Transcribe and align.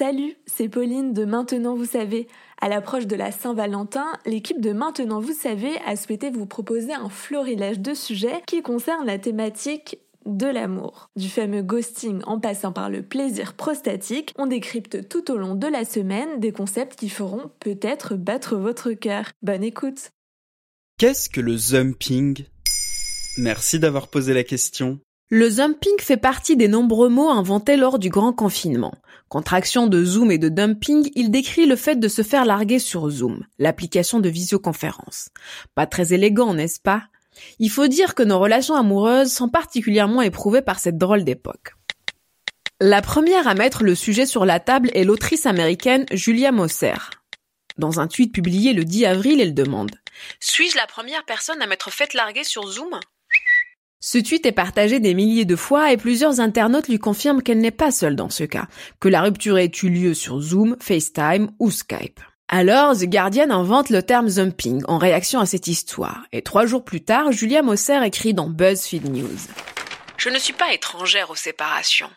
Salut, 0.00 0.34
c'est 0.46 0.70
Pauline 0.70 1.12
de 1.12 1.26
Maintenant 1.26 1.74
Vous 1.74 1.84
savez. 1.84 2.26
À 2.58 2.70
l'approche 2.70 3.06
de 3.06 3.16
la 3.16 3.30
Saint-Valentin, 3.32 4.06
l'équipe 4.24 4.58
de 4.58 4.72
Maintenant 4.72 5.20
Vous 5.20 5.34
savez 5.34 5.76
a 5.84 5.94
souhaité 5.94 6.30
vous 6.30 6.46
proposer 6.46 6.94
un 6.94 7.10
florilège 7.10 7.80
de 7.80 7.92
sujets 7.92 8.40
qui 8.46 8.62
concernent 8.62 9.04
la 9.04 9.18
thématique 9.18 9.98
de 10.24 10.46
l'amour. 10.46 11.10
Du 11.16 11.28
fameux 11.28 11.60
ghosting 11.60 12.22
en 12.24 12.40
passant 12.40 12.72
par 12.72 12.88
le 12.88 13.02
plaisir 13.02 13.52
prostatique, 13.52 14.32
on 14.38 14.46
décrypte 14.46 15.06
tout 15.06 15.30
au 15.30 15.36
long 15.36 15.54
de 15.54 15.66
la 15.66 15.84
semaine 15.84 16.40
des 16.40 16.52
concepts 16.52 16.98
qui 16.98 17.10
feront 17.10 17.50
peut-être 17.60 18.14
battre 18.14 18.56
votre 18.56 18.92
cœur. 18.92 19.26
Bonne 19.42 19.64
écoute 19.64 20.12
Qu'est-ce 20.96 21.28
que 21.28 21.42
le 21.42 21.58
zumping? 21.58 22.46
Merci 23.36 23.78
d'avoir 23.78 24.08
posé 24.08 24.32
la 24.32 24.44
question. 24.44 24.98
Le 25.28 25.48
zumping 25.48 26.00
fait 26.00 26.16
partie 26.16 26.56
des 26.56 26.66
nombreux 26.66 27.08
mots 27.08 27.28
inventés 27.28 27.76
lors 27.76 28.00
du 28.00 28.08
grand 28.08 28.32
confinement. 28.32 28.94
Contraction 29.30 29.86
de 29.86 30.04
Zoom 30.04 30.32
et 30.32 30.38
de 30.38 30.48
dumping, 30.48 31.08
il 31.14 31.30
décrit 31.30 31.64
le 31.64 31.76
fait 31.76 31.94
de 31.94 32.08
se 32.08 32.22
faire 32.22 32.44
larguer 32.44 32.80
sur 32.80 33.08
Zoom, 33.08 33.46
l'application 33.60 34.18
de 34.18 34.28
visioconférence. 34.28 35.28
Pas 35.76 35.86
très 35.86 36.12
élégant, 36.12 36.52
n'est-ce 36.52 36.80
pas? 36.80 37.04
Il 37.60 37.70
faut 37.70 37.86
dire 37.86 38.16
que 38.16 38.24
nos 38.24 38.40
relations 38.40 38.74
amoureuses 38.74 39.32
sont 39.32 39.48
particulièrement 39.48 40.20
éprouvées 40.20 40.62
par 40.62 40.80
cette 40.80 40.98
drôle 40.98 41.22
d'époque. 41.22 41.74
La 42.80 43.02
première 43.02 43.46
à 43.46 43.54
mettre 43.54 43.84
le 43.84 43.94
sujet 43.94 44.26
sur 44.26 44.44
la 44.44 44.58
table 44.58 44.90
est 44.94 45.04
l'autrice 45.04 45.46
américaine 45.46 46.06
Julia 46.10 46.50
Moser. 46.50 46.98
Dans 47.78 48.00
un 48.00 48.08
tweet 48.08 48.34
publié 48.34 48.72
le 48.72 48.84
10 48.84 49.04
avril, 49.04 49.40
elle 49.40 49.54
demande 49.54 49.92
Suis-je 50.40 50.76
la 50.76 50.88
première 50.88 51.24
personne 51.24 51.62
à 51.62 51.68
m'être 51.68 51.92
faite 51.92 52.14
larguer 52.14 52.42
sur 52.42 52.66
Zoom? 52.66 52.98
Ce 54.02 54.16
tweet 54.16 54.46
est 54.46 54.52
partagé 54.52 54.98
des 54.98 55.12
milliers 55.12 55.44
de 55.44 55.56
fois 55.56 55.92
et 55.92 55.98
plusieurs 55.98 56.40
internautes 56.40 56.88
lui 56.88 56.98
confirment 56.98 57.42
qu'elle 57.42 57.58
n'est 57.58 57.70
pas 57.70 57.90
seule 57.90 58.16
dans 58.16 58.30
ce 58.30 58.44
cas, 58.44 58.66
que 58.98 59.08
la 59.08 59.20
rupture 59.20 59.58
ait 59.58 59.70
eu 59.82 59.90
lieu 59.90 60.14
sur 60.14 60.40
Zoom, 60.40 60.74
FaceTime 60.80 61.50
ou 61.58 61.70
Skype. 61.70 62.18
Alors, 62.48 62.96
The 62.96 63.04
Guardian 63.04 63.50
invente 63.50 63.90
le 63.90 64.02
terme 64.02 64.30
zumping 64.30 64.82
en 64.88 64.96
réaction 64.96 65.38
à 65.38 65.44
cette 65.44 65.66
histoire, 65.66 66.24
et 66.32 66.40
trois 66.40 66.64
jours 66.64 66.82
plus 66.82 67.04
tard, 67.04 67.30
Julia 67.30 67.60
Moser 67.60 68.02
écrit 68.02 68.32
dans 68.32 68.48
BuzzFeed 68.48 69.12
News. 69.12 69.38
Je 70.16 70.30
ne 70.30 70.38
suis 70.38 70.54
pas 70.54 70.72
étrangère 70.72 71.30
aux 71.30 71.36
séparations, 71.36 72.10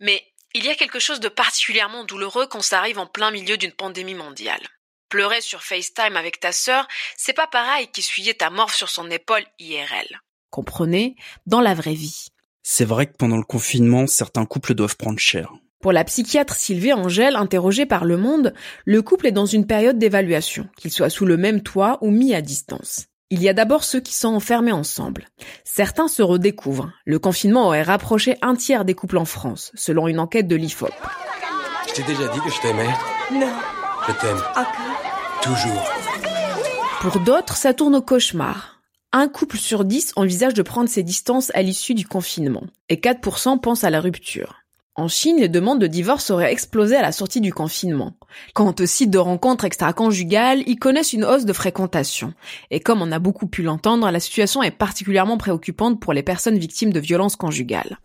mais 0.00 0.24
il 0.54 0.64
y 0.64 0.70
a 0.70 0.74
quelque 0.76 0.98
chose 0.98 1.20
de 1.20 1.28
particulièrement 1.28 2.04
douloureux 2.04 2.46
quand 2.46 2.62
ça 2.62 2.78
arrive 2.78 2.98
en 2.98 3.06
plein 3.06 3.30
milieu 3.30 3.58
d'une 3.58 3.72
pandémie 3.72 4.14
mondiale. 4.14 4.66
Pleurer 5.10 5.42
sur 5.42 5.62
FaceTime 5.62 6.16
avec 6.16 6.40
ta 6.40 6.52
sœur, 6.52 6.88
c'est 7.18 7.34
pas 7.34 7.46
pareil 7.46 7.88
qu'essuyer 7.88 8.32
ta 8.32 8.48
morve 8.48 8.74
sur 8.74 8.88
son 8.88 9.10
épaule 9.10 9.44
IRL 9.58 10.20
comprenez, 10.50 11.16
dans 11.46 11.60
la 11.60 11.74
vraie 11.74 11.94
vie. 11.94 12.28
C'est 12.62 12.84
vrai 12.84 13.06
que 13.06 13.16
pendant 13.16 13.36
le 13.36 13.44
confinement, 13.44 14.06
certains 14.06 14.44
couples 14.44 14.74
doivent 14.74 14.96
prendre 14.96 15.18
cher. 15.18 15.52
Pour 15.80 15.92
la 15.92 16.04
psychiatre 16.04 16.56
Sylvie 16.56 16.92
Angèle, 16.92 17.36
interrogée 17.36 17.86
par 17.86 18.04
Le 18.04 18.16
Monde, 18.16 18.52
le 18.84 19.00
couple 19.00 19.28
est 19.28 19.32
dans 19.32 19.46
une 19.46 19.66
période 19.66 19.98
d'évaluation, 19.98 20.68
qu'il 20.76 20.90
soit 20.90 21.08
sous 21.08 21.24
le 21.24 21.36
même 21.36 21.62
toit 21.62 21.98
ou 22.00 22.10
mis 22.10 22.34
à 22.34 22.42
distance. 22.42 23.06
Il 23.30 23.42
y 23.42 23.48
a 23.48 23.52
d'abord 23.52 23.84
ceux 23.84 24.00
qui 24.00 24.14
sont 24.14 24.28
enfermés 24.28 24.72
ensemble. 24.72 25.26
Certains 25.62 26.08
se 26.08 26.22
redécouvrent. 26.22 26.90
Le 27.04 27.18
confinement 27.18 27.66
aurait 27.66 27.82
rapproché 27.82 28.36
un 28.42 28.56
tiers 28.56 28.84
des 28.84 28.94
couples 28.94 29.18
en 29.18 29.26
France, 29.26 29.70
selon 29.74 30.08
une 30.08 30.18
enquête 30.18 30.48
de 30.48 30.56
l'IFOP. 30.56 30.90
Je 31.88 31.92
t'ai 31.92 32.02
déjà 32.02 32.26
dit 32.28 32.40
que 32.40 32.50
je 32.50 32.60
t'aimais 32.60 32.88
Non. 33.32 33.52
Je 34.08 34.12
t'aime. 34.14 34.42
Toujours. 35.42 35.84
Pour 37.02 37.20
d'autres, 37.20 37.56
ça 37.56 37.74
tourne 37.74 37.96
au 37.96 38.02
cauchemar. 38.02 38.77
Un 39.10 39.28
couple 39.28 39.56
sur 39.56 39.86
dix 39.86 40.12
envisage 40.16 40.52
de 40.52 40.60
prendre 40.60 40.90
ses 40.90 41.02
distances 41.02 41.50
à 41.54 41.62
l'issue 41.62 41.94
du 41.94 42.06
confinement, 42.06 42.64
et 42.90 42.96
4% 42.96 43.58
pensent 43.58 43.84
à 43.84 43.88
la 43.88 44.02
rupture. 44.02 44.56
En 44.96 45.08
Chine, 45.08 45.38
les 45.38 45.48
demandes 45.48 45.80
de 45.80 45.86
divorce 45.86 46.28
auraient 46.28 46.52
explosé 46.52 46.94
à 46.94 47.00
la 47.00 47.12
sortie 47.12 47.40
du 47.40 47.50
confinement. 47.50 48.12
Quant 48.52 48.74
aux 48.78 48.84
sites 48.84 49.10
de 49.10 49.16
rencontres 49.16 49.64
extra-conjugales, 49.64 50.62
ils 50.66 50.78
connaissent 50.78 51.14
une 51.14 51.24
hausse 51.24 51.46
de 51.46 51.54
fréquentation. 51.54 52.34
Et 52.70 52.80
comme 52.80 53.00
on 53.00 53.10
a 53.10 53.18
beaucoup 53.18 53.46
pu 53.46 53.62
l'entendre, 53.62 54.10
la 54.10 54.20
situation 54.20 54.62
est 54.62 54.70
particulièrement 54.72 55.38
préoccupante 55.38 56.00
pour 56.00 56.12
les 56.12 56.22
personnes 56.22 56.58
victimes 56.58 56.92
de 56.92 57.00
violences 57.00 57.36
conjugales. 57.36 57.98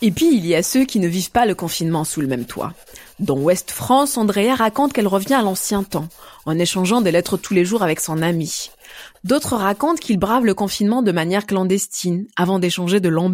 Et 0.00 0.10
puis, 0.10 0.34
il 0.34 0.46
y 0.46 0.54
a 0.54 0.62
ceux 0.62 0.86
qui 0.86 1.00
ne 1.00 1.08
vivent 1.08 1.32
pas 1.32 1.44
le 1.44 1.54
confinement 1.54 2.04
sous 2.04 2.22
le 2.22 2.28
même 2.28 2.46
toit. 2.46 2.72
Dans 3.20 3.38
Ouest 3.38 3.70
France, 3.70 4.16
Andrea 4.16 4.54
raconte 4.54 4.92
qu'elle 4.92 5.06
revient 5.06 5.34
à 5.34 5.42
l'ancien 5.42 5.82
temps, 5.82 6.08
en 6.46 6.58
échangeant 6.58 7.00
des 7.00 7.12
lettres 7.12 7.36
tous 7.36 7.54
les 7.54 7.64
jours 7.64 7.82
avec 7.82 8.00
son 8.00 8.22
ami. 8.22 8.70
D'autres 9.24 9.56
racontent 9.56 9.98
qu'ils 9.98 10.18
bravent 10.18 10.44
le 10.44 10.52
confinement 10.52 11.02
de 11.02 11.10
manière 11.10 11.46
clandestine, 11.46 12.26
avant 12.36 12.58
d'échanger 12.58 13.00
de 13.00 13.08
longs 13.08 13.32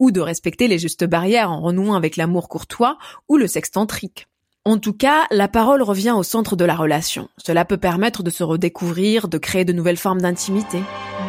ou 0.00 0.10
de 0.10 0.20
respecter 0.20 0.66
les 0.66 0.78
justes 0.78 1.04
barrières 1.04 1.52
en 1.52 1.60
renouant 1.60 1.94
avec 1.94 2.16
l'amour 2.16 2.48
courtois 2.48 2.98
ou 3.28 3.36
le 3.36 3.46
sexe 3.46 3.70
tantrique. 3.70 4.26
En 4.64 4.78
tout 4.78 4.94
cas, 4.94 5.26
la 5.30 5.46
parole 5.46 5.82
revient 5.82 6.10
au 6.10 6.24
centre 6.24 6.56
de 6.56 6.64
la 6.64 6.74
relation. 6.74 7.28
Cela 7.38 7.64
peut 7.64 7.76
permettre 7.76 8.24
de 8.24 8.30
se 8.30 8.42
redécouvrir, 8.42 9.28
de 9.28 9.38
créer 9.38 9.64
de 9.64 9.72
nouvelles 9.72 9.96
formes 9.96 10.20
d'intimité. 10.20 10.82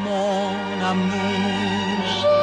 Mon 0.03 0.83
amour, 0.83 2.36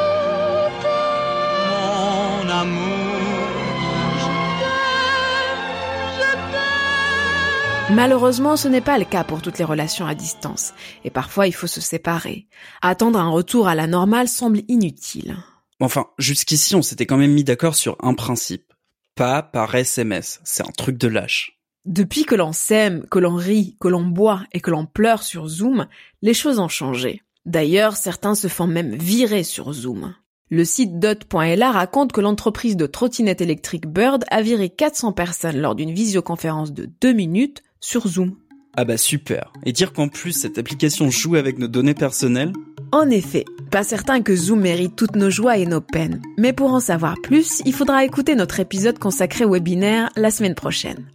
Malheureusement, 7.91 8.57
ce 8.57 8.67
n'est 8.67 8.81
pas 8.81 8.99
le 8.99 9.05
cas 9.05 9.25
pour 9.25 9.43
toutes 9.43 9.59
les 9.59 9.65
relations 9.65 10.07
à 10.07 10.15
distance, 10.15 10.73
et 11.05 11.11
parfois 11.11 11.47
il 11.47 11.53
faut 11.53 11.67
se 11.67 11.83
séparer. 11.83 12.49
Attendre 12.81 13.19
un 13.19 13.29
retour 13.29 13.69
à 13.69 13.75
la 13.75 13.87
normale 13.87 14.27
semble 14.27 14.63
inutile. 14.69 15.37
Enfin, 15.81 16.07
jusqu'ici 16.19 16.75
on 16.75 16.83
s'était 16.83 17.05
quand 17.05 17.19
même 17.19 17.33
mis 17.33 17.45
d'accord 17.45 17.75
sur 17.75 17.97
un 18.01 18.15
principe. 18.15 18.73
Pas 19.17 19.43
par 19.43 19.75
SMS, 19.75 20.41
c'est 20.45 20.67
un 20.67 20.73
truc 20.73 20.97
de 20.97 21.09
lâche. 21.09 21.61
Depuis 21.85 22.25
que 22.25 22.35
l'on 22.35 22.53
s'aime, 22.53 23.05
que 23.11 23.19
l'on 23.19 23.37
rit, 23.37 23.77
que 23.79 23.89
l'on 23.89 24.05
boit 24.05 24.43
et 24.53 24.61
que 24.61 24.71
l'on 24.71 24.87
pleure 24.87 25.23
sur 25.23 25.47
Zoom, 25.47 25.87
les 26.23 26.35
choses 26.35 26.59
ont 26.59 26.69
changé. 26.69 27.23
D'ailleurs, 27.45 27.97
certains 27.97 28.35
se 28.35 28.49
font 28.49 28.67
même 28.67 28.95
virer 28.95 29.45
sur 29.45 29.73
Zoom. 29.75 30.15
Le 30.51 30.65
site 30.65 30.99
dot.la 30.99 31.71
raconte 31.71 32.13
que 32.13 32.21
l'entreprise 32.23 32.77
de 32.77 32.87
trottinette 32.87 33.43
électrique 33.43 33.87
Bird 33.87 34.25
a 34.31 34.41
viré 34.41 34.71
400 34.71 35.13
personnes 35.13 35.59
lors 35.59 35.75
d'une 35.75 35.93
visioconférence 35.93 36.73
de 36.73 36.89
2 37.01 37.13
minutes 37.13 37.63
sur 37.85 38.09
Zoom. 38.09 38.35
Ah 38.77 38.85
bah 38.85 38.97
super. 38.97 39.53
Et 39.65 39.73
dire 39.73 39.93
qu'en 39.93 40.09
plus 40.09 40.33
cette 40.33 40.59
application 40.59 41.11
joue 41.11 41.37
avec 41.37 41.59
nos 41.59 41.69
données 41.69 41.95
personnelles? 41.95 42.53
En 42.93 43.11
effet, 43.11 43.45
pas 43.71 43.85
certain 43.85 44.23
que 44.23 44.35
Zoom 44.35 44.61
mérite 44.61 44.97
toutes 44.97 45.17
nos 45.17 45.31
joies 45.31 45.59
et 45.59 45.67
nos 45.67 45.81
peines. 45.81 46.23
Mais 46.39 46.53
pour 46.53 46.73
en 46.73 46.81
savoir 46.81 47.17
plus, 47.23 47.61
il 47.67 47.75
faudra 47.75 48.05
écouter 48.05 48.35
notre 48.37 48.59
épisode 48.59 48.99
consacré 48.99 49.45
au 49.45 49.53
webinaire 49.53 50.11
la 50.17 50.31
semaine 50.31 50.55
prochaine. 50.55 51.07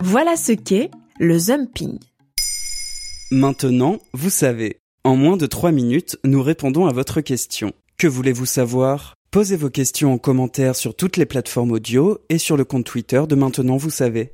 Voilà 0.00 0.36
ce 0.36 0.52
qu'est 0.52 0.90
le 1.18 1.38
zumping. 1.38 1.98
Maintenant, 3.30 3.98
vous 4.12 4.30
savez. 4.30 4.78
En 5.04 5.16
moins 5.16 5.36
de 5.36 5.46
3 5.46 5.72
minutes, 5.72 6.18
nous 6.22 6.42
répondons 6.42 6.86
à 6.86 6.92
votre 6.92 7.20
question. 7.22 7.72
Que 7.98 8.06
voulez-vous 8.06 8.46
savoir? 8.46 9.14
Posez 9.30 9.56
vos 9.56 9.70
questions 9.70 10.12
en 10.12 10.18
commentaire 10.18 10.76
sur 10.76 10.94
toutes 10.94 11.16
les 11.16 11.26
plateformes 11.26 11.72
audio 11.72 12.18
et 12.28 12.38
sur 12.38 12.56
le 12.56 12.64
compte 12.64 12.84
Twitter 12.84 13.22
de 13.26 13.34
Maintenant, 13.34 13.78
vous 13.78 13.90
savez. 13.90 14.32